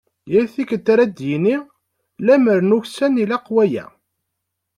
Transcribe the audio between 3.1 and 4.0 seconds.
ilaq waya".